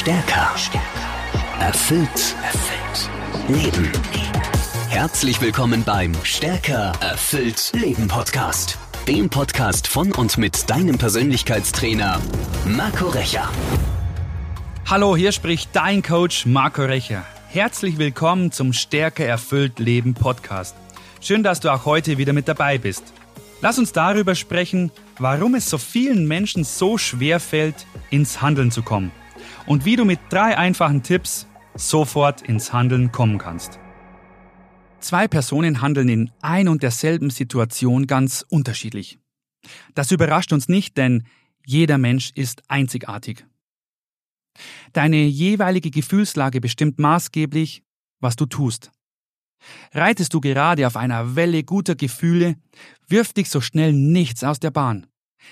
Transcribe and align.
Stärker. 0.00 0.54
Erfüllt. 1.60 2.34
Erfüllt. 2.42 3.10
Leben. 3.48 3.92
Herzlich 4.88 5.42
willkommen 5.42 5.84
beim 5.84 6.14
Stärker. 6.22 6.92
Erfüllt. 7.02 7.70
Leben 7.74 8.08
Podcast. 8.08 8.78
Dem 9.06 9.28
Podcast 9.28 9.86
von 9.86 10.10
und 10.12 10.38
mit 10.38 10.70
deinem 10.70 10.96
Persönlichkeitstrainer 10.96 12.18
Marco 12.64 13.08
Recher. 13.08 13.46
Hallo, 14.88 15.18
hier 15.18 15.32
spricht 15.32 15.76
dein 15.76 16.02
Coach 16.02 16.46
Marco 16.46 16.80
Recher. 16.80 17.26
Herzlich 17.48 17.98
willkommen 17.98 18.52
zum 18.52 18.72
Stärker 18.72 19.26
erfüllt 19.26 19.78
Leben 19.80 20.14
Podcast. 20.14 20.74
Schön, 21.20 21.42
dass 21.42 21.60
du 21.60 21.70
auch 21.70 21.84
heute 21.84 22.16
wieder 22.16 22.32
mit 22.32 22.48
dabei 22.48 22.78
bist. 22.78 23.12
Lass 23.60 23.78
uns 23.78 23.92
darüber 23.92 24.34
sprechen, 24.34 24.92
warum 25.18 25.56
es 25.56 25.68
so 25.68 25.76
vielen 25.76 26.26
Menschen 26.26 26.64
so 26.64 26.96
schwer 26.96 27.38
fällt, 27.38 27.84
ins 28.08 28.40
Handeln 28.40 28.70
zu 28.70 28.80
kommen 28.80 29.12
und 29.70 29.84
wie 29.84 29.94
du 29.94 30.04
mit 30.04 30.18
drei 30.30 30.58
einfachen 30.58 31.04
Tipps 31.04 31.46
sofort 31.76 32.42
ins 32.42 32.72
Handeln 32.72 33.12
kommen 33.12 33.38
kannst. 33.38 33.78
Zwei 34.98 35.28
Personen 35.28 35.80
handeln 35.80 36.08
in 36.08 36.32
ein 36.42 36.66
und 36.66 36.82
derselben 36.82 37.30
Situation 37.30 38.08
ganz 38.08 38.44
unterschiedlich. 38.48 39.20
Das 39.94 40.10
überrascht 40.10 40.52
uns 40.52 40.68
nicht, 40.68 40.96
denn 40.96 41.22
jeder 41.64 41.98
Mensch 41.98 42.32
ist 42.34 42.64
einzigartig. 42.66 43.46
Deine 44.92 45.18
jeweilige 45.18 45.92
Gefühlslage 45.92 46.60
bestimmt 46.60 46.98
maßgeblich, 46.98 47.84
was 48.18 48.34
du 48.34 48.46
tust. 48.46 48.90
Reitest 49.92 50.34
du 50.34 50.40
gerade 50.40 50.84
auf 50.84 50.96
einer 50.96 51.36
Welle 51.36 51.62
guter 51.62 51.94
Gefühle, 51.94 52.56
wirft 53.06 53.36
dich 53.36 53.48
so 53.48 53.60
schnell 53.60 53.92
nichts 53.92 54.42
aus 54.42 54.58
der 54.58 54.72
Bahn. 54.72 55.06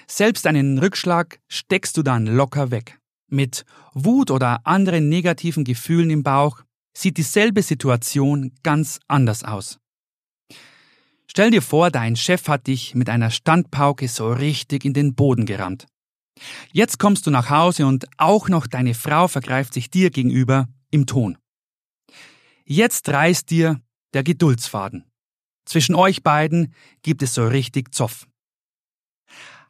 Selbst 0.08 0.44
einen 0.48 0.78
Rückschlag 0.80 1.38
steckst 1.46 1.96
du 1.96 2.02
dann 2.02 2.26
locker 2.26 2.72
weg. 2.72 2.98
Mit 3.28 3.64
Wut 3.92 4.30
oder 4.30 4.66
anderen 4.66 5.08
negativen 5.08 5.64
Gefühlen 5.64 6.10
im 6.10 6.22
Bauch 6.22 6.62
sieht 6.96 7.16
dieselbe 7.16 7.62
Situation 7.62 8.52
ganz 8.62 9.00
anders 9.06 9.44
aus. 9.44 9.78
Stell 11.30 11.50
dir 11.50 11.62
vor, 11.62 11.90
dein 11.90 12.16
Chef 12.16 12.48
hat 12.48 12.66
dich 12.66 12.94
mit 12.94 13.10
einer 13.10 13.30
Standpauke 13.30 14.08
so 14.08 14.32
richtig 14.32 14.84
in 14.84 14.94
den 14.94 15.14
Boden 15.14 15.44
gerammt. 15.44 15.86
Jetzt 16.72 16.98
kommst 16.98 17.26
du 17.26 17.30
nach 17.30 17.50
Hause 17.50 17.86
und 17.86 18.06
auch 18.16 18.48
noch 18.48 18.66
deine 18.66 18.94
Frau 18.94 19.28
vergreift 19.28 19.74
sich 19.74 19.90
dir 19.90 20.10
gegenüber 20.10 20.68
im 20.90 21.06
Ton. 21.06 21.36
Jetzt 22.64 23.08
reißt 23.08 23.50
dir 23.50 23.80
der 24.14 24.22
Geduldsfaden. 24.22 25.04
Zwischen 25.64 25.94
euch 25.94 26.22
beiden 26.22 26.72
gibt 27.02 27.22
es 27.22 27.34
so 27.34 27.46
richtig 27.46 27.94
Zoff. 27.94 28.27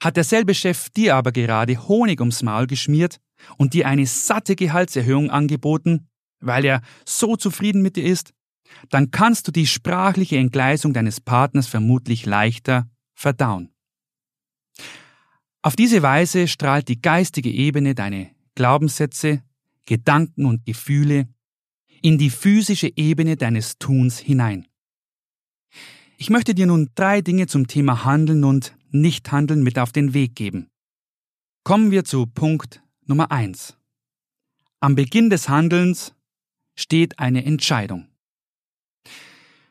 Hat 0.01 0.17
derselbe 0.17 0.55
Chef 0.55 0.91
dir 0.91 1.17
aber 1.17 1.33
gerade 1.33 1.89
Honig 1.89 2.21
ums 2.21 2.43
Maul 2.43 2.67
geschmiert 2.67 3.21
und 3.57 3.75
dir 3.75 3.87
eine 3.89 4.07
satte 4.07 4.57
Gehaltserhöhung 4.57 5.31
angeboten, 5.31 6.09
weil 6.41 6.65
er 6.65 6.83
so 7.05 7.37
zufrieden 7.37 7.83
mit 7.83 7.97
dir 7.97 8.05
ist, 8.05 8.33
dann 8.91 9.11
kannst 9.11 9.49
du 9.49 9.53
die 9.53 9.67
sprachliche 9.67 10.37
Entgleisung 10.37 10.93
deines 10.93 11.21
Partners 11.21 11.67
vermutlich 11.67 12.27
leichter 12.27 12.89
verdauen. 13.15 13.71
Auf 15.63 15.75
diese 15.75 16.03
Weise 16.03 16.47
strahlt 16.47 16.89
die 16.89 17.01
geistige 17.01 17.51
Ebene 17.51 17.95
deine 17.95 18.31
Glaubenssätze, 18.55 19.43
Gedanken 19.85 20.45
und 20.45 20.65
Gefühle 20.65 21.29
in 22.03 22.19
die 22.19 22.31
physische 22.31 22.93
Ebene 22.97 23.37
deines 23.37 23.79
Tuns 23.79 24.19
hinein. 24.19 24.69
Ich 26.17 26.31
möchte 26.31 26.55
dir 26.55 26.67
nun 26.67 26.91
drei 26.95 27.21
Dinge 27.21 27.47
zum 27.47 27.67
Thema 27.67 28.05
Handeln 28.05 28.45
und 28.45 28.77
Nichthandeln 28.91 29.63
mit 29.63 29.79
auf 29.79 29.93
den 29.93 30.15
Weg 30.15 30.35
geben. 30.35 30.71
Kommen 31.65 31.91
wir 31.91 32.05
zu 32.05 32.27
Punkt 32.27 32.83
Nummer 33.07 33.31
eins. 33.31 33.77
Am 34.81 34.95
Beginn 34.95 35.31
des 35.31 35.49
Handelns 35.49 36.15
steht 36.77 37.19
eine 37.19 37.45
Entscheidung. 37.45 38.09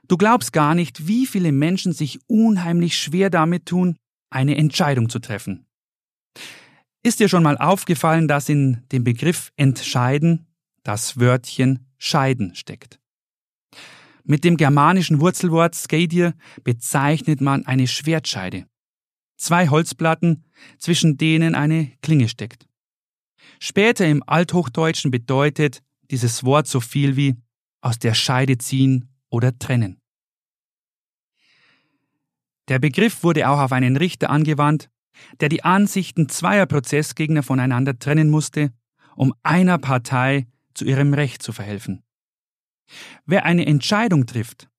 Du 0.07 0.17
glaubst 0.17 0.53
gar 0.53 0.75
nicht, 0.75 1.07
wie 1.07 1.25
viele 1.25 1.51
Menschen 1.51 1.94
sich 1.94 2.19
unheimlich 2.27 2.97
schwer 2.97 3.29
damit 3.29 3.66
tun, 3.66 3.97
eine 4.29 4.56
Entscheidung 4.57 5.09
zu 5.09 5.19
treffen. 5.19 5.66
Ist 7.03 7.19
dir 7.19 7.29
schon 7.29 7.44
mal 7.44 7.57
aufgefallen, 7.57 8.27
dass 8.27 8.50
in 8.50 8.83
dem 8.91 9.03
Begriff 9.03 9.51
entscheiden 9.56 10.47
das 10.83 11.19
Wörtchen 11.19 11.85
scheiden 11.97 12.56
steckt. 12.56 13.00
Mit 14.23 14.44
dem 14.44 14.57
germanischen 14.57 15.19
Wurzelwort 15.19 15.75
Skadir 15.75 16.33
bezeichnet 16.63 17.41
man 17.41 17.66
eine 17.66 17.88
Schwertscheide. 17.88 18.66
Zwei 19.38 19.68
Holzplatten, 19.70 20.44
zwischen 20.80 21.18
denen 21.18 21.56
eine 21.56 21.92
Klinge 22.02 22.28
steckt. 22.28 22.68
Später 23.59 24.06
im 24.06 24.24
Althochdeutschen 24.25 25.12
bedeutet 25.12 25.81
dieses 26.12 26.44
Wort 26.44 26.68
so 26.68 26.80
viel 26.80 27.16
wie 27.16 27.36
aus 27.81 28.00
der 28.00 28.14
Scheide 28.14 28.58
ziehen 28.58 29.09
oder 29.30 29.58
trennen. 29.58 30.02
Der 32.68 32.80
Begriff 32.80 33.24
wurde 33.24 33.48
auch 33.48 33.59
auf 33.59 33.72
einen 33.72 33.96
Richter 33.96 34.30
angewandt, 34.30 34.90
der 35.40 35.50
die 35.50 35.64
Ansichten 35.64 36.30
zweier 36.30 36.66
Prozessgegner 36.66 37.44
voneinander 37.44 37.98
trennen 37.98 38.30
musste, 38.30 38.72
um 39.16 39.34
einer 39.44 39.78
Partei 39.78 40.48
zu 40.74 40.86
ihrem 40.86 41.14
Recht 41.14 41.42
zu 41.42 41.54
verhelfen. 41.54 42.04
Wer 43.25 43.46
eine 43.46 43.66
Entscheidung 43.66 44.25
trifft, 44.25 44.69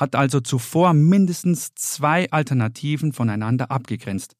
hat 0.00 0.16
also 0.16 0.40
zuvor 0.40 0.94
mindestens 0.94 1.74
zwei 1.74 2.30
Alternativen 2.30 3.12
voneinander 3.12 3.70
abgegrenzt, 3.70 4.34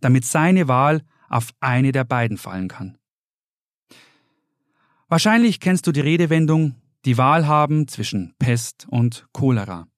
damit 0.00 0.24
seine 0.24 0.68
Wahl 0.68 1.02
auf 1.28 1.50
eine 1.60 1.92
der 1.92 2.04
beiden 2.04 2.38
fallen 2.38 2.68
kann. 2.68 2.96
Wahrscheinlich 5.08 5.58
kennst 5.58 5.86
du 5.86 5.92
die 5.92 6.00
Redewendung 6.00 6.76
die 7.04 7.18
Wahl 7.18 7.46
haben 7.46 7.88
zwischen 7.88 8.34
Pest 8.38 8.86
und 8.88 9.26
Cholera. 9.32 9.88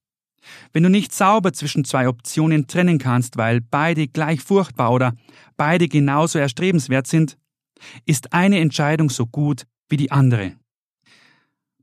Wenn 0.72 0.82
du 0.82 0.88
nicht 0.88 1.12
sauber 1.12 1.52
zwischen 1.52 1.84
zwei 1.84 2.08
Optionen 2.08 2.66
trennen 2.66 2.98
kannst, 2.98 3.36
weil 3.36 3.60
beide 3.60 4.08
gleich 4.08 4.40
furchtbar 4.40 4.92
oder 4.92 5.14
beide 5.56 5.88
genauso 5.88 6.38
erstrebenswert 6.38 7.06
sind, 7.06 7.36
ist 8.06 8.32
eine 8.32 8.60
Entscheidung 8.60 9.10
so 9.10 9.26
gut 9.26 9.66
wie 9.88 9.96
die 9.96 10.10
andere. 10.10 10.54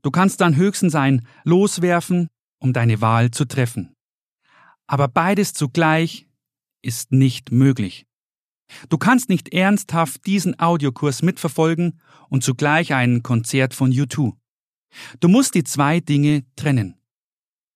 Du 0.02 0.10
kannst 0.10 0.40
dann 0.40 0.56
höchstens 0.56 0.94
ein 0.94 1.26
Loswerfen, 1.44 2.28
um 2.60 2.72
deine 2.72 3.00
Wahl 3.00 3.30
zu 3.32 3.44
treffen. 3.44 3.94
Aber 4.86 5.08
beides 5.08 5.52
zugleich 5.52 6.28
ist 6.82 7.12
nicht 7.12 7.50
möglich. 7.50 8.06
Du 8.88 8.98
kannst 8.98 9.28
nicht 9.28 9.52
ernsthaft 9.52 10.26
diesen 10.26 10.58
Audiokurs 10.60 11.22
mitverfolgen 11.22 12.00
und 12.28 12.44
zugleich 12.44 12.94
ein 12.94 13.22
Konzert 13.22 13.74
von 13.74 13.92
U2. 13.92 14.34
Du 15.20 15.28
musst 15.28 15.54
die 15.54 15.64
zwei 15.64 16.00
Dinge 16.00 16.44
trennen. 16.56 16.94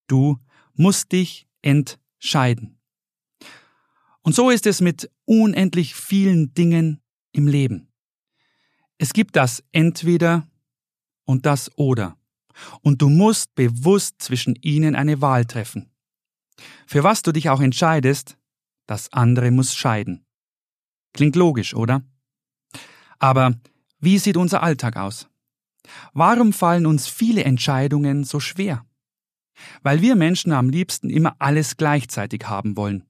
Du 0.07 0.39
musst 0.75 1.13
dich 1.13 1.49
entscheiden. 1.63 2.79
Und 4.23 4.35
so 4.35 4.51
ist 4.51 4.67
es 4.67 4.81
mit 4.81 5.11
unendlich 5.25 5.95
vielen 5.95 6.55
Dingen 6.55 7.03
im 7.33 7.47
Leben. 7.47 7.93
Es 8.99 9.13
gibt 9.13 9.37
das 9.37 9.63
entweder 9.73 10.49
und 11.25 11.47
das 11.47 11.71
oder. 11.77 12.17
Und 12.81 13.03
du 13.03 13.09
musst 13.09 13.55
bewusst 13.55 14.23
zwischen 14.23 14.55
ihnen 14.63 14.95
eine 14.95 15.21
Wahl 15.21 15.45
treffen. 15.45 15.91
Für 16.87 17.03
was 17.03 17.23
du 17.23 17.33
dich 17.33 17.51
auch 17.51 17.61
entscheidest, 17.61 18.37
das 18.87 19.13
andere 19.13 19.51
muss 19.51 19.75
scheiden. 19.75 20.25
Klingt 21.13 21.37
logisch, 21.37 21.75
oder? 21.75 22.03
Aber 23.19 23.55
wie 23.99 24.19
sieht 24.19 24.37
unser 24.37 24.63
Alltag 24.63 24.97
aus? 24.97 25.29
Warum 26.13 26.53
fallen 26.53 26.87
uns 26.87 27.07
viele 27.07 27.45
Entscheidungen 27.45 28.25
so 28.25 28.41
schwer? 28.41 28.85
Weil 29.83 30.03
wir 30.03 30.17
Menschen 30.17 30.53
am 30.53 30.69
liebsten 30.69 31.11
immer 31.11 31.37
alles 31.39 31.77
gleichzeitig 31.77 32.49
haben 32.49 32.77
wollen. 32.77 33.05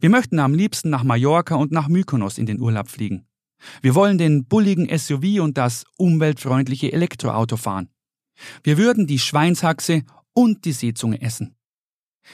Wir 0.00 0.10
möchten 0.10 0.38
am 0.38 0.54
liebsten 0.54 0.90
nach 0.90 1.04
Mallorca 1.04 1.54
und 1.54 1.72
nach 1.72 1.88
Mykonos 1.88 2.38
in 2.38 2.46
den 2.46 2.60
Urlaub 2.60 2.88
fliegen. 2.88 3.26
Wir 3.80 3.94
wollen 3.94 4.18
den 4.18 4.46
bulligen 4.46 4.86
SUV 4.96 5.40
und 5.40 5.56
das 5.56 5.84
umweltfreundliche 5.96 6.92
Elektroauto 6.92 7.56
fahren. 7.56 7.88
Wir 8.62 8.78
würden 8.78 9.06
die 9.06 9.18
Schweinshaxe 9.18 10.04
und 10.34 10.64
die 10.64 10.72
Seezunge 10.72 11.20
essen. 11.20 11.56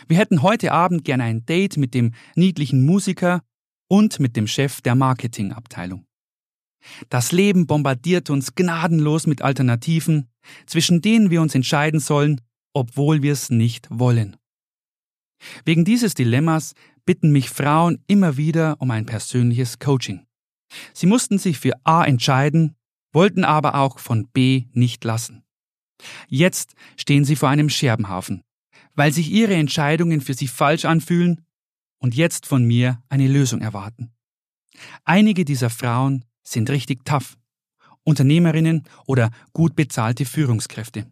Wir 0.08 0.16
hätten 0.16 0.42
heute 0.42 0.72
Abend 0.72 1.04
gern 1.04 1.20
ein 1.20 1.44
Date 1.44 1.76
mit 1.76 1.94
dem 1.94 2.12
niedlichen 2.34 2.84
Musiker 2.84 3.42
und 3.88 4.20
mit 4.20 4.36
dem 4.36 4.46
Chef 4.46 4.80
der 4.80 4.94
Marketingabteilung. 4.94 6.06
Das 7.08 7.30
Leben 7.30 7.66
bombardiert 7.66 8.30
uns 8.30 8.54
gnadenlos 8.54 9.26
mit 9.26 9.42
Alternativen, 9.42 10.28
zwischen 10.66 11.00
denen 11.00 11.30
wir 11.30 11.40
uns 11.40 11.54
entscheiden 11.54 12.00
sollen, 12.00 12.40
obwohl 12.72 13.22
wir 13.22 13.32
es 13.32 13.50
nicht 13.50 13.86
wollen. 13.90 14.36
Wegen 15.64 15.84
dieses 15.84 16.14
Dilemmas 16.14 16.74
bitten 17.04 17.30
mich 17.30 17.50
Frauen 17.50 18.02
immer 18.06 18.36
wieder 18.36 18.80
um 18.80 18.90
ein 18.90 19.06
persönliches 19.06 19.78
Coaching. 19.78 20.26
Sie 20.92 21.06
mussten 21.06 21.38
sich 21.38 21.58
für 21.58 21.74
A 21.84 22.04
entscheiden, 22.04 22.76
wollten 23.12 23.44
aber 23.44 23.74
auch 23.74 23.98
von 23.98 24.28
B 24.28 24.64
nicht 24.72 25.04
lassen. 25.04 25.44
Jetzt 26.28 26.74
stehen 26.96 27.24
sie 27.24 27.36
vor 27.36 27.48
einem 27.48 27.68
Scherbenhaufen, 27.68 28.42
weil 28.94 29.12
sich 29.12 29.30
ihre 29.30 29.54
Entscheidungen 29.54 30.20
für 30.20 30.34
sie 30.34 30.48
falsch 30.48 30.84
anfühlen 30.84 31.44
und 31.98 32.14
jetzt 32.14 32.46
von 32.46 32.64
mir 32.64 33.02
eine 33.08 33.28
Lösung 33.28 33.60
erwarten. 33.60 34.12
Einige 35.04 35.44
dieser 35.44 35.70
Frauen 35.70 36.24
sind 36.42 36.70
richtig 36.70 37.04
tough 37.04 37.36
Unternehmerinnen 38.04 38.84
oder 39.06 39.30
gut 39.52 39.76
bezahlte 39.76 40.24
Führungskräfte. 40.24 41.06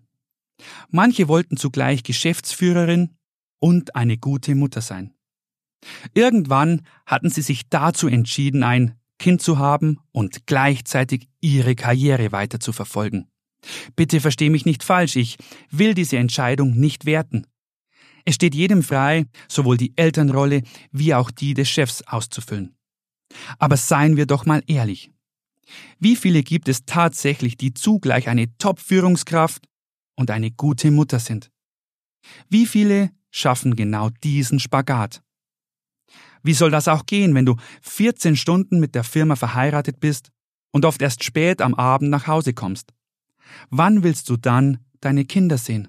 Manche 0.91 1.29
wollten 1.29 1.57
zugleich 1.57 2.03
Geschäftsführerin 2.03 3.17
und 3.61 3.95
eine 3.95 4.19
gute 4.19 4.55
Mutter 4.55 4.81
sein. 4.81 5.15
Irgendwann 6.15 6.83
hatten 7.07 7.31
sie 7.31 7.43
sich 7.43 7.69
dazu 7.69 8.09
entschieden, 8.09 8.63
ein 8.63 8.97
Kind 9.19 9.41
zu 9.43 9.59
haben 9.59 9.99
und 10.13 10.47
gleichzeitig 10.47 11.29
ihre 11.41 11.75
Karriere 11.75 12.33
weiter 12.33 12.59
zu 12.61 12.73
verfolgen. 12.73 13.30
Bitte 13.97 14.21
versteh 14.21 14.51
mich 14.51 14.65
nicht 14.65 14.83
falsch, 14.83 15.17
ich 15.17 15.37
will 15.71 15.95
diese 15.95 16.17
Entscheidung 16.17 16.73
nicht 16.79 17.05
werten. 17.05 17.47
Es 18.25 18.35
steht 18.35 18.55
jedem 18.55 18.83
frei, 18.83 19.27
sowohl 19.49 19.77
die 19.77 19.93
Elternrolle 19.97 20.63
wie 20.93 21.15
auch 21.15 21.31
die 21.31 21.55
des 21.55 21.69
Chefs 21.69 22.03
auszufüllen. 22.03 22.77
Aber 23.59 23.77
seien 23.77 24.17
wir 24.17 24.27
doch 24.27 24.47
mal 24.47 24.63
ehrlich. 24.67 25.11
Wie 25.99 26.17
viele 26.17 26.43
gibt 26.43 26.69
es 26.69 26.85
tatsächlich, 26.85 27.57
die 27.57 27.75
zugleich 27.75 28.29
eine 28.29 28.57
Top-Führungskraft 28.59 29.67
und 30.17 30.31
eine 30.31 30.51
gute 30.51 30.91
Mutter 30.91 31.19
sind? 31.19 31.51
Wie 32.49 32.67
viele 32.67 33.11
schaffen 33.31 33.77
genau 33.77 34.11
diesen 34.23 34.59
Spagat? 34.59 35.23
Wie 36.43 36.55
soll 36.55 36.71
das 36.71 36.89
auch 36.89 37.07
gehen, 37.07 37.35
wenn 37.35 37.47
du 37.47 37.57
14 37.83 38.37
Stunden 38.37 38.81
mit 38.81 38.95
der 38.95 39.05
Firma 39.05 39.37
verheiratet 39.37 40.01
bist 40.01 40.31
und 40.73 40.85
oft 40.85 41.03
erst 41.03 41.23
spät 41.23 41.61
am 41.61 41.75
Abend 41.75 42.11
nach 42.11 42.27
Hause 42.27 42.55
kommst? 42.55 42.93
Wann 43.71 44.03
willst 44.03 44.29
du 44.29 44.37
dann 44.37 44.79
deine 45.01 45.25
Kinder 45.25 45.59
sehen? 45.59 45.89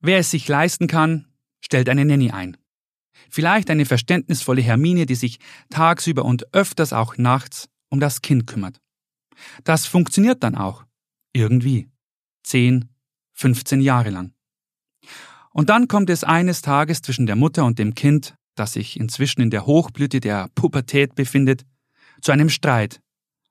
Wer 0.00 0.18
es 0.18 0.30
sich 0.30 0.46
leisten 0.48 0.86
kann, 0.86 1.26
stellt 1.60 1.88
eine 1.88 2.04
Nanny 2.04 2.30
ein. 2.30 2.56
Vielleicht 3.30 3.70
eine 3.70 3.86
verständnisvolle 3.86 4.62
Hermine, 4.62 5.06
die 5.06 5.14
sich 5.14 5.38
tagsüber 5.70 6.24
und 6.24 6.52
öfters 6.54 6.92
auch 6.92 7.16
nachts 7.16 7.68
um 7.88 8.00
das 8.00 8.22
Kind 8.22 8.46
kümmert. 8.46 8.80
Das 9.64 9.86
funktioniert 9.86 10.42
dann 10.42 10.54
auch. 10.54 10.84
Irgendwie. 11.32 11.88
Zehn, 12.42 12.90
15 13.32 13.80
Jahre 13.80 14.10
lang. 14.10 14.32
Und 15.50 15.70
dann 15.70 15.88
kommt 15.88 16.10
es 16.10 16.22
eines 16.22 16.62
Tages 16.62 17.00
zwischen 17.02 17.26
der 17.26 17.36
Mutter 17.36 17.64
und 17.64 17.78
dem 17.78 17.94
Kind, 17.94 18.36
das 18.54 18.74
sich 18.74 18.98
inzwischen 18.98 19.40
in 19.40 19.50
der 19.50 19.66
Hochblüte 19.66 20.20
der 20.20 20.48
Pubertät 20.54 21.14
befindet, 21.14 21.64
zu 22.20 22.32
einem 22.32 22.48
Streit, 22.48 23.00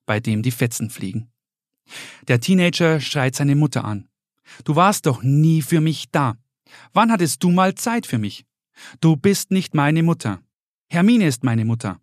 bei 0.05 0.19
dem 0.19 0.43
die 0.43 0.51
Fetzen 0.51 0.89
fliegen. 0.89 1.32
Der 2.27 2.39
Teenager 2.39 2.99
schreit 2.99 3.35
seine 3.35 3.55
Mutter 3.55 3.83
an. 3.83 4.07
Du 4.63 4.75
warst 4.75 5.05
doch 5.05 5.23
nie 5.23 5.61
für 5.61 5.81
mich 5.81 6.11
da. 6.11 6.37
Wann 6.93 7.11
hattest 7.11 7.43
du 7.43 7.51
mal 7.51 7.75
Zeit 7.75 8.05
für 8.05 8.17
mich? 8.17 8.45
Du 9.01 9.15
bist 9.15 9.51
nicht 9.51 9.73
meine 9.73 10.03
Mutter. 10.03 10.41
Hermine 10.89 11.27
ist 11.27 11.43
meine 11.43 11.65
Mutter. 11.65 11.99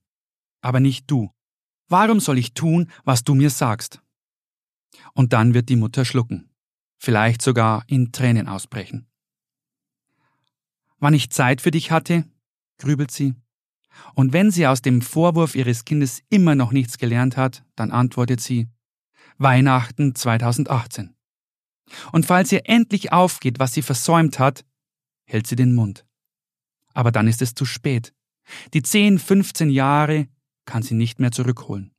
Aber 0.60 0.80
nicht 0.80 1.10
du. 1.10 1.30
Warum 1.88 2.20
soll 2.20 2.38
ich 2.38 2.54
tun, 2.54 2.90
was 3.04 3.24
du 3.24 3.34
mir 3.34 3.50
sagst? 3.50 4.00
Und 5.14 5.32
dann 5.32 5.54
wird 5.54 5.68
die 5.68 5.76
Mutter 5.76 6.04
schlucken. 6.04 6.50
Vielleicht 6.98 7.42
sogar 7.42 7.84
in 7.86 8.12
Tränen 8.12 8.46
ausbrechen. 8.46 9.06
Wann 10.98 11.14
ich 11.14 11.30
Zeit 11.30 11.62
für 11.62 11.70
dich 11.70 11.90
hatte, 11.90 12.24
grübelt 12.78 13.10
sie. 13.10 13.34
Und 14.14 14.32
wenn 14.32 14.50
sie 14.50 14.66
aus 14.66 14.82
dem 14.82 15.00
Vorwurf 15.02 15.54
ihres 15.54 15.84
Kindes 15.84 16.22
immer 16.28 16.54
noch 16.54 16.72
nichts 16.72 16.98
gelernt 16.98 17.36
hat, 17.36 17.64
dann 17.74 17.90
antwortet 17.90 18.40
sie 18.40 18.68
Weihnachten 19.40 20.14
2018. 20.14 21.14
Und 22.12 22.26
falls 22.26 22.52
ihr 22.52 22.68
endlich 22.68 23.12
aufgeht, 23.12 23.58
was 23.58 23.72
sie 23.72 23.82
versäumt 23.82 24.38
hat, 24.38 24.64
hält 25.24 25.46
sie 25.46 25.56
den 25.56 25.74
Mund. 25.74 26.04
Aber 26.92 27.10
dann 27.10 27.26
ist 27.26 27.42
es 27.42 27.54
zu 27.54 27.64
spät. 27.64 28.12
Die 28.74 28.82
10, 28.82 29.18
15 29.18 29.70
Jahre 29.70 30.28
kann 30.66 30.82
sie 30.82 30.94
nicht 30.94 31.20
mehr 31.20 31.32
zurückholen. 31.32 31.92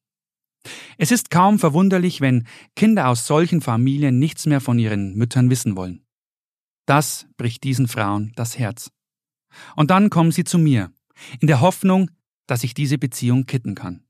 Es 0.97 1.11
ist 1.11 1.31
kaum 1.31 1.57
verwunderlich, 1.57 2.21
wenn 2.21 2.45
Kinder 2.75 3.07
aus 3.07 3.25
solchen 3.25 3.61
Familien 3.61 4.19
nichts 4.19 4.45
mehr 4.45 4.61
von 4.61 4.77
ihren 4.77 5.15
Müttern 5.15 5.49
wissen 5.49 5.75
wollen. 5.75 6.05
Das 6.85 7.27
bricht 7.37 7.63
diesen 7.63 7.87
Frauen 7.87 8.33
das 8.35 8.59
Herz. 8.59 8.91
Und 9.75 9.89
dann 9.89 10.09
kommen 10.09 10.31
sie 10.31 10.43
zu 10.43 10.59
mir, 10.59 10.93
in 11.39 11.47
der 11.47 11.61
Hoffnung, 11.61 12.11
dass 12.47 12.63
ich 12.63 12.73
diese 12.73 12.97
Beziehung 12.97 13.45
kitten 13.45 13.75
kann. 13.75 14.03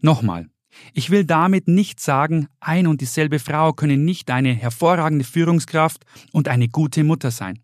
Nochmal, 0.00 0.50
ich 0.92 1.10
will 1.10 1.24
damit 1.24 1.68
nicht 1.68 2.00
sagen, 2.00 2.48
ein 2.60 2.86
und 2.86 3.00
dieselbe 3.00 3.38
Frau 3.38 3.72
könne 3.72 3.96
nicht 3.96 4.30
eine 4.30 4.54
hervorragende 4.54 5.24
Führungskraft 5.24 6.04
und 6.32 6.48
eine 6.48 6.68
gute 6.68 7.04
Mutter 7.04 7.30
sein. 7.30 7.62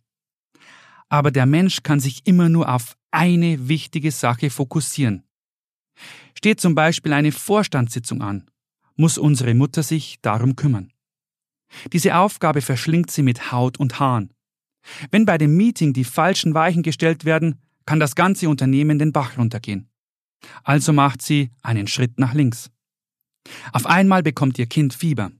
Aber 1.08 1.30
der 1.30 1.46
Mensch 1.46 1.82
kann 1.82 2.00
sich 2.00 2.26
immer 2.26 2.48
nur 2.48 2.72
auf 2.72 2.96
eine 3.10 3.68
wichtige 3.68 4.10
Sache 4.10 4.50
fokussieren. 4.50 5.24
Steht 6.36 6.60
zum 6.60 6.74
Beispiel 6.74 7.12
eine 7.12 7.32
Vorstandssitzung 7.32 8.22
an, 8.22 8.44
muss 8.96 9.18
unsere 9.18 9.54
Mutter 9.54 9.82
sich 9.82 10.18
darum 10.22 10.54
kümmern. 10.54 10.92
Diese 11.92 12.16
Aufgabe 12.16 12.62
verschlingt 12.62 13.10
sie 13.10 13.22
mit 13.22 13.52
Haut 13.52 13.78
und 13.78 13.98
Haaren. 14.00 14.32
Wenn 15.10 15.24
bei 15.24 15.38
dem 15.38 15.56
Meeting 15.56 15.92
die 15.92 16.04
falschen 16.04 16.54
Weichen 16.54 16.82
gestellt 16.82 17.24
werden, 17.24 17.60
kann 17.84 18.00
das 18.00 18.14
ganze 18.14 18.48
Unternehmen 18.48 18.98
den 18.98 19.12
Bach 19.12 19.36
runtergehen. 19.38 19.88
Also 20.62 20.92
macht 20.92 21.22
sie 21.22 21.50
einen 21.62 21.86
Schritt 21.86 22.18
nach 22.18 22.34
links. 22.34 22.70
Auf 23.72 23.86
einmal 23.86 24.22
bekommt 24.22 24.58
ihr 24.58 24.66
Kind 24.66 24.94
Fieber. 24.94 25.30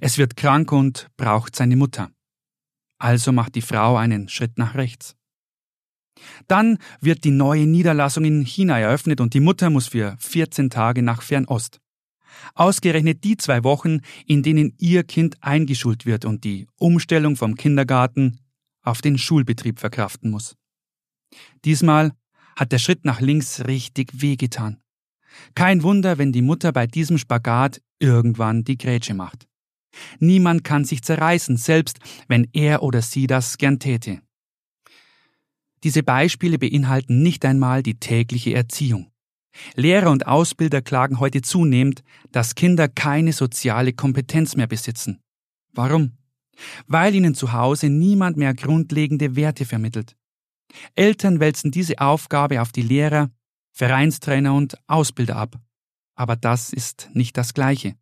Es 0.00 0.18
wird 0.18 0.36
krank 0.36 0.72
und 0.72 1.08
braucht 1.16 1.56
seine 1.56 1.76
Mutter. 1.76 2.10
Also 2.98 3.32
macht 3.32 3.54
die 3.54 3.62
Frau 3.62 3.96
einen 3.96 4.28
Schritt 4.28 4.56
nach 4.58 4.74
rechts. 4.74 5.16
Dann 6.46 6.78
wird 7.00 7.24
die 7.24 7.30
neue 7.30 7.66
Niederlassung 7.66 8.24
in 8.24 8.44
China 8.44 8.78
eröffnet 8.78 9.20
und 9.20 9.34
die 9.34 9.40
Mutter 9.40 9.70
muss 9.70 9.88
für 9.88 10.16
14 10.18 10.70
Tage 10.70 11.02
nach 11.02 11.22
Fernost. 11.22 11.80
Ausgerechnet 12.54 13.24
die 13.24 13.36
zwei 13.36 13.64
Wochen, 13.64 14.00
in 14.26 14.42
denen 14.42 14.74
ihr 14.78 15.04
Kind 15.04 15.36
eingeschult 15.42 16.06
wird 16.06 16.24
und 16.24 16.44
die 16.44 16.66
Umstellung 16.76 17.36
vom 17.36 17.54
Kindergarten 17.56 18.40
auf 18.82 19.02
den 19.02 19.18
Schulbetrieb 19.18 19.78
verkraften 19.78 20.30
muss. 20.30 20.56
Diesmal 21.64 22.12
hat 22.56 22.72
der 22.72 22.78
Schritt 22.78 23.04
nach 23.04 23.20
links 23.20 23.66
richtig 23.66 24.20
wehgetan. 24.20 24.80
Kein 25.54 25.82
Wunder, 25.82 26.18
wenn 26.18 26.32
die 26.32 26.42
Mutter 26.42 26.72
bei 26.72 26.86
diesem 26.86 27.18
Spagat 27.18 27.80
irgendwann 27.98 28.64
die 28.64 28.78
Grätsche 28.78 29.14
macht. 29.14 29.46
Niemand 30.18 30.64
kann 30.64 30.84
sich 30.84 31.02
zerreißen, 31.02 31.56
selbst 31.56 31.98
wenn 32.28 32.48
er 32.52 32.82
oder 32.82 33.02
sie 33.02 33.26
das 33.26 33.58
gern 33.58 33.78
täte. 33.78 34.20
Diese 35.84 36.02
Beispiele 36.02 36.58
beinhalten 36.58 37.22
nicht 37.22 37.44
einmal 37.44 37.82
die 37.82 37.98
tägliche 38.00 38.54
Erziehung. 38.54 39.10
Lehrer 39.76 40.10
und 40.10 40.26
Ausbilder 40.26 40.82
klagen 40.82 41.20
heute 41.20 41.42
zunehmend, 41.42 42.02
dass 42.32 42.54
Kinder 42.54 42.88
keine 42.88 43.32
soziale 43.32 43.92
Kompetenz 43.92 44.56
mehr 44.56 44.66
besitzen. 44.66 45.20
Warum? 45.72 46.12
Weil 46.86 47.14
ihnen 47.14 47.34
zu 47.34 47.52
Hause 47.52 47.88
niemand 47.88 48.36
mehr 48.36 48.54
grundlegende 48.54 49.36
Werte 49.36 49.64
vermittelt. 49.64 50.16
Eltern 50.94 51.38
wälzen 51.38 51.70
diese 51.70 52.00
Aufgabe 52.00 52.60
auf 52.62 52.72
die 52.72 52.82
Lehrer, 52.82 53.30
Vereinstrainer 53.74 54.54
und 54.54 54.78
Ausbilder 54.86 55.36
ab. 55.36 55.56
Aber 56.14 56.36
das 56.36 56.72
ist 56.72 57.10
nicht 57.12 57.36
das 57.36 57.54
Gleiche. 57.54 57.96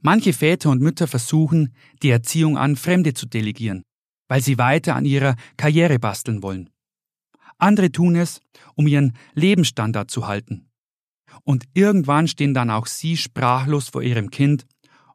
Manche 0.00 0.32
Väter 0.32 0.70
und 0.70 0.80
Mütter 0.80 1.06
versuchen, 1.06 1.74
die 2.02 2.10
Erziehung 2.10 2.56
an 2.56 2.76
Fremde 2.76 3.12
zu 3.12 3.26
delegieren, 3.26 3.82
weil 4.26 4.40
sie 4.40 4.58
weiter 4.58 4.96
an 4.96 5.04
ihrer 5.04 5.36
Karriere 5.56 5.98
basteln 5.98 6.42
wollen. 6.42 6.70
Andere 7.58 7.92
tun 7.92 8.16
es, 8.16 8.40
um 8.74 8.86
ihren 8.86 9.16
Lebensstandard 9.34 10.10
zu 10.10 10.26
halten. 10.26 10.70
Und 11.42 11.64
irgendwann 11.74 12.26
stehen 12.26 12.54
dann 12.54 12.70
auch 12.70 12.86
sie 12.86 13.16
sprachlos 13.16 13.90
vor 13.90 14.02
ihrem 14.02 14.30
Kind 14.30 14.66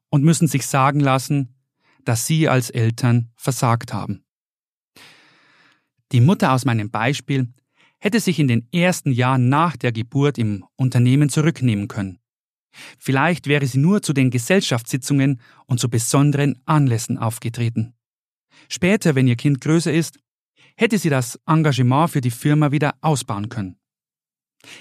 und 0.09 0.23
müssen 0.23 0.47
sich 0.47 0.67
sagen 0.67 0.99
lassen, 0.99 1.55
dass 2.05 2.27
sie 2.27 2.49
als 2.49 2.69
Eltern 2.69 3.31
versagt 3.35 3.93
haben. 3.93 4.23
Die 6.11 6.21
Mutter 6.21 6.51
aus 6.51 6.65
meinem 6.65 6.91
Beispiel 6.91 7.51
hätte 8.01 8.19
sich 8.19 8.39
in 8.39 8.47
den 8.47 8.67
ersten 8.73 9.11
Jahren 9.11 9.47
nach 9.47 9.77
der 9.77 9.91
Geburt 9.91 10.37
im 10.37 10.65
Unternehmen 10.75 11.29
zurücknehmen 11.29 11.87
können. 11.87 12.19
Vielleicht 12.97 13.47
wäre 13.47 13.65
sie 13.67 13.77
nur 13.77 14.01
zu 14.01 14.11
den 14.11 14.31
Gesellschaftssitzungen 14.31 15.39
und 15.67 15.79
zu 15.79 15.89
besonderen 15.89 16.61
Anlässen 16.65 17.17
aufgetreten. 17.17 17.93
Später, 18.69 19.15
wenn 19.15 19.27
ihr 19.27 19.35
Kind 19.35 19.61
größer 19.61 19.93
ist, 19.93 20.19
hätte 20.75 20.97
sie 20.97 21.09
das 21.09 21.39
Engagement 21.45 22.09
für 22.09 22.21
die 22.21 22.31
Firma 22.31 22.71
wieder 22.71 22.95
ausbauen 23.01 23.49
können. 23.49 23.77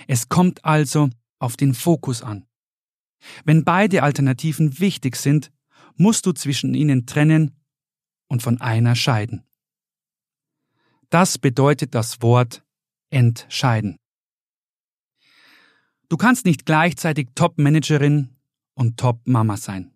Es 0.07 0.29
kommt 0.29 0.65
also 0.65 1.11
auf 1.39 1.57
den 1.57 1.75
Fokus 1.75 2.23
an. 2.23 2.47
Wenn 3.45 3.65
beide 3.65 4.03
Alternativen 4.03 4.79
wichtig 4.79 5.17
sind, 5.17 5.51
musst 5.97 6.25
du 6.25 6.33
zwischen 6.33 6.75
ihnen 6.75 7.07
trennen 7.07 7.57
und 8.29 8.43
von 8.43 8.61
einer 8.61 8.95
scheiden. 8.95 9.45
Das 11.11 11.39
bedeutet 11.39 11.95
das 11.95 12.23
Wort 12.23 12.65
entscheiden. 13.11 13.97
Du 16.09 16.17
kannst 16.17 16.45
nicht 16.45 16.67
gleichzeitig 16.67 17.29
Top-Managerin 17.35 18.31
und 18.75 18.97
Top-Mama 18.97 19.57
sein. 19.57 19.93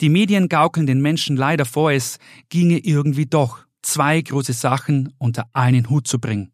Die 0.00 0.08
Medien 0.08 0.48
gaukeln 0.48 0.86
den 0.86 1.00
Menschen 1.00 1.36
leider 1.36 1.64
vor, 1.64 1.92
es 1.92 2.18
ginge 2.48 2.78
irgendwie 2.78 3.26
doch, 3.26 3.64
zwei 3.82 4.20
große 4.20 4.52
Sachen 4.52 5.14
unter 5.18 5.48
einen 5.52 5.88
Hut 5.90 6.06
zu 6.06 6.18
bringen. 6.18 6.52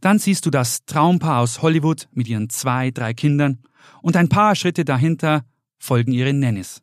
Dann 0.00 0.18
siehst 0.18 0.46
du 0.46 0.50
das 0.50 0.84
Traumpaar 0.84 1.40
aus 1.40 1.62
Hollywood 1.62 2.08
mit 2.12 2.28
ihren 2.28 2.50
zwei, 2.50 2.90
drei 2.90 3.14
Kindern 3.14 3.62
und 4.02 4.16
ein 4.16 4.28
paar 4.28 4.54
Schritte 4.54 4.84
dahinter 4.84 5.44
folgen 5.78 6.12
ihre 6.12 6.32
Nannies. 6.32 6.82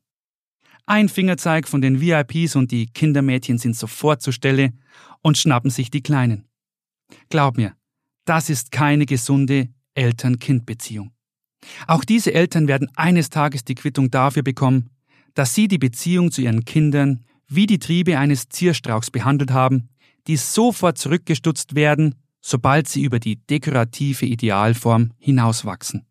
Ein 0.86 1.10
Fingerzeig 1.10 1.68
von 1.68 1.82
den 1.82 2.00
VIPs 2.00 2.56
und 2.56 2.72
die 2.72 2.88
Kindermädchen 2.88 3.58
sind 3.58 3.76
sofort 3.76 4.22
zur 4.22 4.34
Stelle 4.34 4.74
und 5.22 5.38
schnappen 5.38 5.70
sich 5.70 5.92
die 5.92 6.02
Kleinen. 6.02 6.47
Glaub 7.30 7.58
mir, 7.58 7.76
das 8.26 8.50
ist 8.50 8.72
keine 8.72 9.06
gesunde 9.06 9.70
Eltern-Kind-Beziehung. 9.94 11.12
Auch 11.88 12.04
diese 12.04 12.34
Eltern 12.34 12.68
werden 12.68 12.90
eines 12.96 13.30
Tages 13.30 13.64
die 13.64 13.76
Quittung 13.76 14.12
dafür 14.12 14.44
bekommen, 14.44 14.90
dass 15.34 15.54
sie 15.54 15.68
die 15.68 15.78
Beziehung 15.78 16.32
zu 16.32 16.42
ihren 16.42 16.66
Kindern 16.66 17.24
wie 17.48 17.66
die 17.66 17.80
Triebe 17.80 18.18
eines 18.18 18.50
Zierstrauchs 18.50 19.12
behandelt 19.12 19.52
haben, 19.52 19.90
die 20.28 20.38
sofort 20.38 20.98
zurückgestutzt 20.98 21.76
werden, 21.76 22.16
sobald 22.42 22.88
sie 22.88 23.04
über 23.04 23.20
die 23.20 23.38
dekorative 23.38 24.26
Idealform 24.26 25.14
hinauswachsen. 25.20 26.06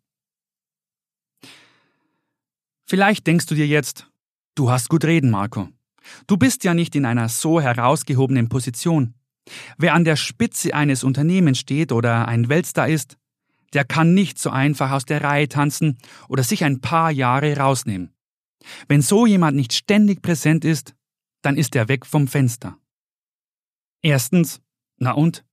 Vielleicht 2.85 3.27
denkst 3.27 3.45
du 3.47 3.55
dir 3.55 3.67
jetzt, 3.67 4.09
du 4.55 4.71
hast 4.71 4.89
gut 4.89 5.03
reden, 5.05 5.29
Marco. 5.29 5.69
Du 6.25 6.37
bist 6.37 6.63
ja 6.63 6.73
nicht 6.73 6.95
in 6.95 7.05
einer 7.05 7.27
so 7.27 7.59
herausgehobenen 7.59 8.49
Position. 8.49 9.13
Wer 9.77 9.93
an 9.93 10.03
der 10.03 10.15
Spitze 10.15 10.73
eines 10.73 11.03
Unternehmens 11.03 11.59
steht 11.59 11.91
oder 11.91 12.27
ein 12.27 12.49
Weltstar 12.49 12.89
ist, 12.89 13.17
der 13.73 13.85
kann 13.85 14.13
nicht 14.13 14.39
so 14.39 14.49
einfach 14.49 14.91
aus 14.91 15.05
der 15.05 15.23
Reihe 15.23 15.49
tanzen 15.49 15.97
oder 16.29 16.43
sich 16.43 16.63
ein 16.63 16.81
paar 16.81 17.11
Jahre 17.11 17.57
rausnehmen. 17.57 18.13
Wenn 18.87 19.01
so 19.01 19.25
jemand 19.25 19.55
nicht 19.55 19.73
ständig 19.73 20.21
präsent 20.21 20.65
ist, 20.65 20.95
dann 21.41 21.57
ist 21.57 21.75
er 21.75 21.87
weg 21.87 22.05
vom 22.05 22.27
Fenster. 22.27 22.77
Erstens, 24.01 24.61
na 24.97 25.11
und? 25.11 25.45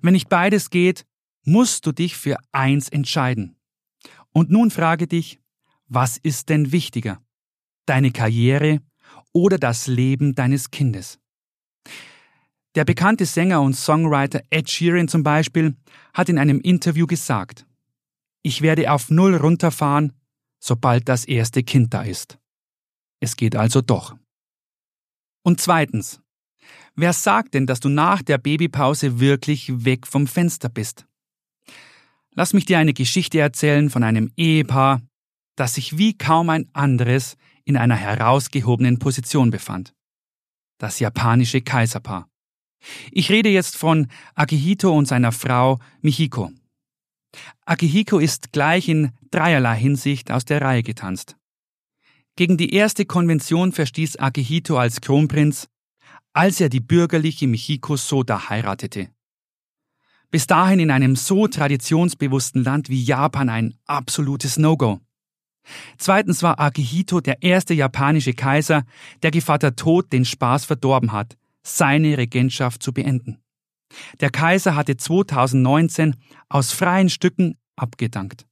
Wenn 0.00 0.12
nicht 0.12 0.28
beides 0.28 0.70
geht, 0.70 1.04
musst 1.44 1.86
du 1.86 1.92
dich 1.92 2.16
für 2.16 2.38
eins 2.52 2.88
entscheiden. 2.88 3.56
Und 4.32 4.50
nun 4.50 4.70
frage 4.70 5.06
dich, 5.06 5.40
was 5.86 6.16
ist 6.16 6.48
denn 6.48 6.72
wichtiger? 6.72 7.22
Deine 7.86 8.10
Karriere 8.10 8.80
oder 9.32 9.58
das 9.58 9.86
Leben 9.86 10.34
deines 10.34 10.70
Kindes? 10.70 11.18
Der 12.76 12.84
bekannte 12.84 13.24
Sänger 13.24 13.62
und 13.62 13.74
Songwriter 13.74 14.42
Ed 14.50 14.68
Sheeran 14.68 15.08
zum 15.08 15.22
Beispiel 15.22 15.74
hat 16.12 16.28
in 16.28 16.38
einem 16.38 16.60
Interview 16.60 17.06
gesagt, 17.06 17.66
ich 18.42 18.60
werde 18.60 18.92
auf 18.92 19.10
Null 19.10 19.34
runterfahren, 19.34 20.12
sobald 20.62 21.08
das 21.08 21.24
erste 21.24 21.62
Kind 21.62 21.94
da 21.94 22.02
ist. 22.02 22.38
Es 23.18 23.36
geht 23.36 23.56
also 23.56 23.80
doch. 23.80 24.14
Und 25.42 25.58
zweitens, 25.58 26.20
wer 26.94 27.14
sagt 27.14 27.54
denn, 27.54 27.66
dass 27.66 27.80
du 27.80 27.88
nach 27.88 28.20
der 28.20 28.36
Babypause 28.36 29.20
wirklich 29.20 29.84
weg 29.86 30.06
vom 30.06 30.26
Fenster 30.26 30.68
bist? 30.68 31.06
Lass 32.34 32.52
mich 32.52 32.66
dir 32.66 32.78
eine 32.78 32.92
Geschichte 32.92 33.38
erzählen 33.38 33.88
von 33.88 34.02
einem 34.02 34.30
Ehepaar, 34.36 35.00
das 35.56 35.76
sich 35.76 35.96
wie 35.96 36.18
kaum 36.18 36.50
ein 36.50 36.68
anderes 36.74 37.38
in 37.64 37.78
einer 37.78 37.96
herausgehobenen 37.96 38.98
Position 38.98 39.50
befand. 39.50 39.94
Das 40.78 40.98
japanische 40.98 41.62
Kaiserpaar. 41.62 42.28
Ich 43.12 43.30
rede 43.30 43.48
jetzt 43.48 43.76
von 43.76 44.08
Akihito 44.34 44.92
und 44.92 45.06
seiner 45.06 45.32
Frau 45.32 45.78
Michiko. 46.00 46.50
Akihiko 47.64 48.18
ist 48.18 48.52
gleich 48.52 48.88
in 48.88 49.12
dreierlei 49.30 49.76
Hinsicht 49.76 50.30
aus 50.30 50.44
der 50.44 50.62
Reihe 50.62 50.82
getanzt. 50.82 51.36
Gegen 52.36 52.56
die 52.56 52.74
erste 52.74 53.04
Konvention 53.06 53.72
verstieß 53.72 54.16
Akihito 54.16 54.78
als 54.78 55.00
Kronprinz, 55.00 55.68
als 56.32 56.60
er 56.60 56.68
die 56.68 56.80
bürgerliche 56.80 57.46
Michiko 57.46 57.96
Soda 57.96 58.50
heiratete. 58.50 59.08
Bis 60.30 60.46
dahin 60.46 60.80
in 60.80 60.90
einem 60.90 61.16
so 61.16 61.46
traditionsbewussten 61.46 62.62
Land 62.62 62.90
wie 62.90 63.02
Japan 63.02 63.48
ein 63.48 63.74
absolutes 63.86 64.58
No-Go. 64.58 65.00
Zweitens 65.98 66.42
war 66.42 66.60
Akihito 66.60 67.20
der 67.20 67.42
erste 67.42 67.74
japanische 67.74 68.34
Kaiser, 68.34 68.84
der 69.22 69.30
Gevatter 69.30 69.74
Tod 69.74 70.12
den 70.12 70.24
Spaß 70.24 70.64
verdorben 70.64 71.12
hat, 71.12 71.36
seine 71.66 72.16
Regentschaft 72.18 72.82
zu 72.82 72.92
beenden. 72.92 73.38
Der 74.20 74.30
Kaiser 74.30 74.74
hatte 74.74 74.96
2019 74.96 76.16
aus 76.48 76.72
freien 76.72 77.08
Stücken 77.08 77.56
abgedankt. 77.76 78.46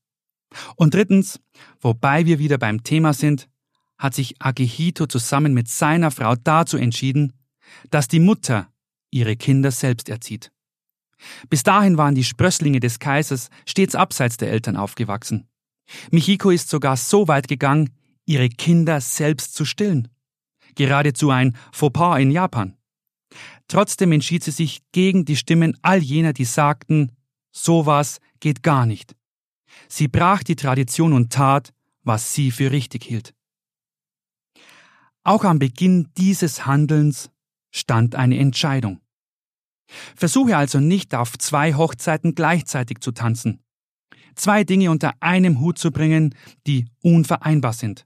Und 0.76 0.94
drittens, 0.94 1.40
wobei 1.80 2.26
wir 2.26 2.38
wieder 2.38 2.58
beim 2.58 2.84
Thema 2.84 3.12
sind, 3.12 3.48
hat 3.98 4.14
sich 4.14 4.40
Akihito 4.40 5.06
zusammen 5.06 5.54
mit 5.54 5.68
seiner 5.68 6.10
Frau 6.10 6.34
dazu 6.36 6.76
entschieden, 6.76 7.32
dass 7.90 8.08
die 8.08 8.20
Mutter 8.20 8.68
ihre 9.10 9.36
Kinder 9.36 9.70
selbst 9.70 10.08
erzieht. 10.08 10.50
Bis 11.48 11.62
dahin 11.62 11.96
waren 11.96 12.14
die 12.14 12.24
Sprösslinge 12.24 12.80
des 12.80 12.98
Kaisers 12.98 13.48
stets 13.66 13.94
abseits 13.94 14.36
der 14.36 14.50
Eltern 14.50 14.76
aufgewachsen. 14.76 15.48
Michiko 16.10 16.50
ist 16.50 16.68
sogar 16.68 16.96
so 16.96 17.28
weit 17.28 17.48
gegangen, 17.48 17.90
ihre 18.26 18.48
Kinder 18.48 19.00
selbst 19.00 19.54
zu 19.54 19.64
stillen. 19.64 20.08
Geradezu 20.74 21.30
ein 21.30 21.56
Fauxpas 21.72 22.18
in 22.18 22.30
Japan. 22.30 22.76
Trotzdem 23.68 24.12
entschied 24.12 24.44
sie 24.44 24.50
sich 24.50 24.82
gegen 24.92 25.24
die 25.24 25.36
Stimmen 25.36 25.76
all 25.82 26.02
jener, 26.02 26.32
die 26.32 26.44
sagten, 26.44 27.12
sowas 27.52 28.18
geht 28.40 28.62
gar 28.62 28.86
nicht. 28.86 29.16
Sie 29.88 30.08
brach 30.08 30.42
die 30.42 30.56
Tradition 30.56 31.12
und 31.12 31.32
tat, 31.32 31.72
was 32.02 32.34
sie 32.34 32.50
für 32.50 32.70
richtig 32.70 33.04
hielt. 33.04 33.34
Auch 35.24 35.44
am 35.44 35.58
Beginn 35.58 36.10
dieses 36.18 36.66
Handelns 36.66 37.30
stand 37.72 38.14
eine 38.14 38.38
Entscheidung. 38.38 39.00
Versuche 40.14 40.56
also 40.56 40.80
nicht 40.80 41.14
auf 41.14 41.38
zwei 41.38 41.74
Hochzeiten 41.74 42.34
gleichzeitig 42.34 43.00
zu 43.00 43.12
tanzen. 43.12 43.62
Zwei 44.34 44.64
Dinge 44.64 44.90
unter 44.90 45.14
einem 45.20 45.60
Hut 45.60 45.78
zu 45.78 45.90
bringen, 45.90 46.34
die 46.66 46.86
unvereinbar 47.02 47.72
sind. 47.72 48.04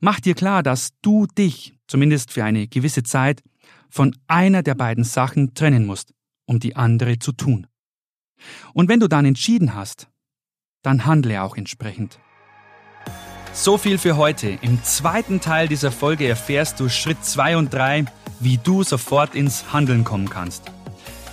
Mach 0.00 0.20
dir 0.20 0.34
klar, 0.34 0.62
dass 0.62 0.90
du 1.02 1.26
dich, 1.26 1.76
zumindest 1.86 2.32
für 2.32 2.44
eine 2.44 2.68
gewisse 2.68 3.02
Zeit, 3.02 3.42
von 3.88 4.16
einer 4.26 4.62
der 4.62 4.74
beiden 4.74 5.04
Sachen 5.04 5.54
trennen 5.54 5.86
musst, 5.86 6.12
um 6.46 6.60
die 6.60 6.76
andere 6.76 7.18
zu 7.18 7.32
tun. 7.32 7.66
Und 8.74 8.88
wenn 8.88 9.00
du 9.00 9.08
dann 9.08 9.24
entschieden 9.24 9.74
hast, 9.74 10.08
dann 10.82 11.06
handle 11.06 11.42
auch 11.42 11.56
entsprechend. 11.56 12.18
So 13.52 13.78
viel 13.78 13.96
für 13.96 14.16
heute. 14.16 14.58
Im 14.60 14.82
zweiten 14.84 15.40
Teil 15.40 15.66
dieser 15.66 15.90
Folge 15.90 16.28
erfährst 16.28 16.78
du 16.78 16.90
Schritt 16.90 17.24
2 17.24 17.56
und 17.56 17.72
3, 17.72 18.04
wie 18.38 18.58
du 18.58 18.82
sofort 18.82 19.34
ins 19.34 19.72
Handeln 19.72 20.04
kommen 20.04 20.28
kannst. 20.28 20.70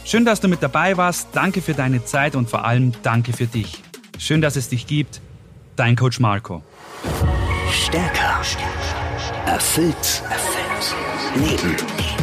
Schön, 0.06 0.26
dass 0.26 0.40
du 0.40 0.48
mit 0.48 0.64
dabei 0.64 0.98
warst. 0.98 1.30
Danke 1.34 1.62
für 1.62 1.74
deine 1.74 2.06
Zeit 2.06 2.36
und 2.36 2.50
vor 2.50 2.66
allem 2.66 2.94
danke 3.04 3.34
für 3.34 3.46
dich. 3.46 3.82
Schön, 4.18 4.42
dass 4.42 4.56
es 4.56 4.70
dich 4.70 4.88
gibt. 4.88 5.22
Dein 5.76 5.96
Coach 5.96 6.20
Marco. 6.20 6.64
Stärker. 7.72 8.42
Erfüllt. 9.46 10.24
Erfüllt. 10.30 10.96
Leben. 11.36 12.23